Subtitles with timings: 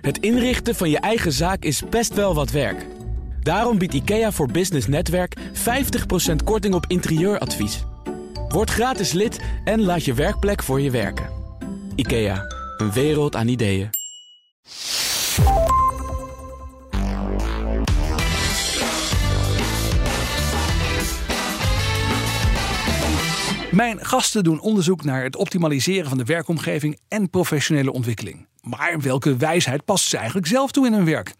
[0.00, 2.86] Het inrichten van je eigen zaak is best wel wat werk.
[3.42, 5.40] Daarom biedt IKEA voor Business Netwerk 50%
[6.44, 7.84] korting op interieuradvies.
[8.48, 11.28] Word gratis lid en laat je werkplek voor je werken.
[11.94, 12.44] IKEA,
[12.76, 13.90] een wereld aan ideeën.
[23.70, 28.46] Mijn gasten doen onderzoek naar het optimaliseren van de werkomgeving en professionele ontwikkeling.
[28.68, 31.34] Maar welke wijsheid past ze eigenlijk zelf toe in hun werk?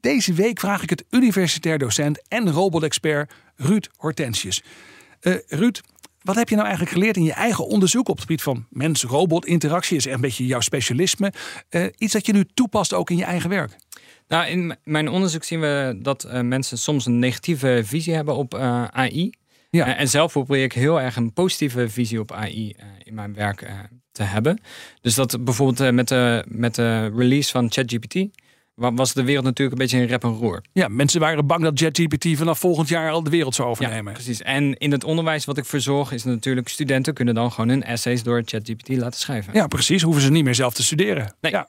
[0.00, 4.62] Deze week vraag ik het universitair docent en robotexpert Ruud Hortensius.
[5.20, 5.80] Uh, Ruud,
[6.22, 9.46] wat heb je nou eigenlijk geleerd in je eigen onderzoek op het gebied van mens-robot
[9.46, 9.96] interactie?
[9.96, 11.32] Is echt een beetje jouw specialisme.
[11.70, 13.76] Uh, iets dat je nu toepast ook in je eigen werk?
[14.28, 18.54] Nou, in mijn onderzoek zien we dat uh, mensen soms een negatieve visie hebben op
[18.54, 19.32] AI.
[19.70, 19.96] Ja.
[19.96, 23.64] en zelf probeer ik heel erg een positieve visie op AI in mijn werk
[24.14, 24.60] te hebben.
[25.00, 28.26] Dus dat bijvoorbeeld met, de, met de release van ChatGPT
[28.74, 30.62] was de wereld natuurlijk een beetje in rep en roer.
[30.72, 34.12] Ja, mensen waren bang dat ChatGPT vanaf volgend jaar al de wereld zou overnemen.
[34.12, 34.42] Ja, precies.
[34.42, 38.22] En in het onderwijs wat ik verzorg is natuurlijk studenten kunnen dan gewoon hun essays
[38.22, 39.54] door ChatGPT laten schrijven.
[39.54, 40.02] Ja, precies.
[40.02, 41.34] Hoeven ze niet meer zelf te studeren.
[41.40, 41.52] Nee.
[41.52, 41.68] Ja.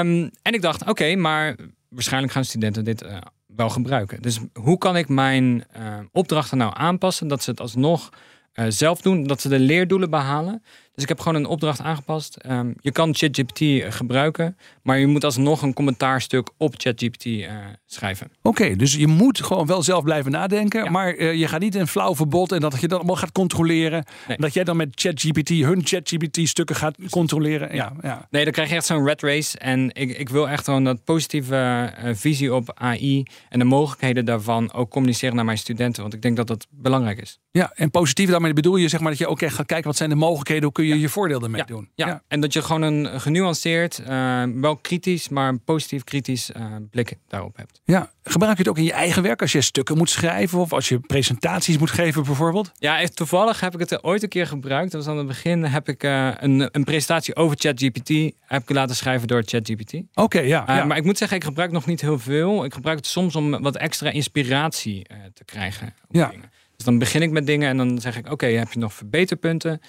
[0.00, 1.56] Um, en ik dacht, oké, maar
[1.88, 4.22] waarschijnlijk gaan studenten dit uh, wel gebruiken.
[4.22, 8.10] Dus hoe kan ik mijn uh, opdrachten nou aanpassen dat ze het alsnog
[8.54, 10.62] uh, zelf doen, dat ze de leerdoelen behalen?
[10.96, 12.38] Dus ik heb gewoon een opdracht aangepast.
[12.50, 17.50] Um, je kan ChatGPT gebruiken, maar je moet alsnog een commentaarstuk op ChatGPT uh,
[17.86, 18.30] schrijven.
[18.42, 20.90] Oké, dus je moet gewoon wel zelf blijven nadenken, ja.
[20.90, 24.04] maar uh, je gaat niet een flauw verbod en dat je dat allemaal gaat controleren.
[24.28, 24.36] Nee.
[24.36, 27.74] Dat jij dan met ChatGPT hun ChatGPT-stukken gaat controleren.
[27.74, 28.26] Ja, ja.
[28.30, 29.58] Nee, dan krijg je echt zo'n red race.
[29.58, 34.24] En ik, ik wil echt gewoon dat positieve uh, visie op AI en de mogelijkheden
[34.24, 36.02] daarvan ook communiceren naar mijn studenten.
[36.02, 37.38] Want ik denk dat dat belangrijk is.
[37.50, 39.96] Ja, en positief daarmee bedoel je zeg maar dat je ook echt gaat kijken wat
[39.96, 40.94] zijn de mogelijkheden, hoe kun je ja.
[40.94, 41.88] je voordeel ermee doen.
[41.94, 42.22] Ja.
[42.28, 47.16] en dat je gewoon een genuanceerd, uh, wel kritisch, maar een positief kritisch uh, blik
[47.28, 47.80] daarop hebt.
[47.84, 50.72] Ja, gebruik je het ook in je eigen werk als je stukken moet schrijven of
[50.72, 52.72] als je presentaties moet geven bijvoorbeeld?
[52.78, 54.92] Ja, toevallig heb ik het er ooit een keer gebruikt.
[54.92, 58.08] Dat was aan het begin heb ik uh, een, een presentatie over ChatGPT
[58.40, 59.94] heb ik laten schrijven door ChatGPT.
[59.94, 60.84] Oké, okay, ja, ja.
[60.84, 62.64] Maar ik moet zeggen, ik gebruik nog niet heel veel.
[62.64, 65.94] Ik gebruik het soms om wat extra inspiratie te krijgen.
[66.10, 66.28] Ja.
[66.28, 66.50] Dingen.
[66.76, 68.94] Dus dan begin ik met dingen en dan zeg ik: Oké, okay, heb je nog
[68.94, 69.80] verbeterpunten?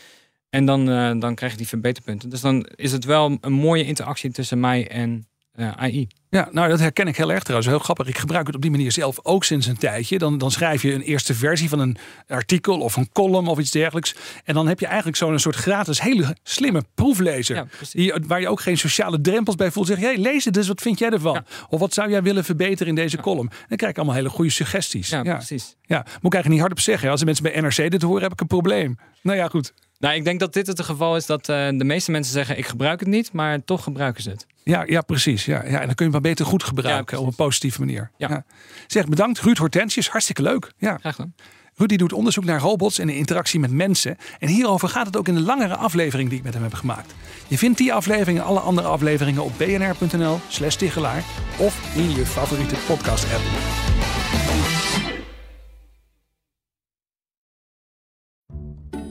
[0.50, 2.30] En dan, uh, dan krijg je die verbeterpunten.
[2.30, 5.28] Dus dan is het wel een mooie interactie tussen mij en
[5.58, 6.08] uh, AI.
[6.30, 7.70] Ja, nou dat herken ik heel erg trouwens.
[7.70, 8.08] Heel grappig.
[8.08, 10.18] Ik gebruik het op die manier zelf ook sinds een tijdje.
[10.18, 11.98] Dan, dan schrijf je een eerste versie van een
[12.28, 14.16] artikel of een column of iets dergelijks.
[14.44, 17.56] En dan heb je eigenlijk zo'n soort gratis hele slimme proeflezer.
[17.56, 19.88] Ja, die, waar je ook geen sociale drempels bij voelt.
[19.88, 21.34] Zeg, hey, lees het dus, wat vind jij ervan?
[21.34, 21.44] Ja.
[21.70, 23.50] Of wat zou jij willen verbeteren in deze column?
[23.68, 25.10] Dan krijg ik allemaal hele goede suggesties.
[25.10, 25.76] Ja, precies.
[25.82, 27.10] Ja, moet ik eigenlijk niet hardop zeggen.
[27.10, 28.98] Als de mensen bij NRC dit horen, heb ik een probleem.
[29.22, 29.74] Nou ja, goed.
[30.00, 32.66] Nou, ik denk dat dit het geval is dat uh, de meeste mensen zeggen: ik
[32.66, 34.46] gebruik het niet, maar toch gebruiken ze het.
[34.64, 35.46] Ja, ja precies.
[35.46, 37.80] Ja, ja, en dan kun je het maar beter goed gebruiken ja, op een positieve
[37.80, 38.12] manier.
[38.18, 38.30] Ja.
[38.30, 38.46] Ja.
[38.88, 40.10] Zeg, bedankt Ruud Hortensius.
[40.10, 40.72] Hartstikke leuk.
[40.78, 40.98] Ja.
[40.98, 41.34] Graag gedaan.
[41.86, 44.18] Die doet onderzoek naar robots en de interactie met mensen.
[44.40, 47.14] En hierover gaat het ook in de langere aflevering die ik met hem heb gemaakt.
[47.48, 51.24] Je vindt die aflevering en alle andere afleveringen op bnr.nl slash Tichelaar
[51.58, 53.44] of in je favoriete podcast app.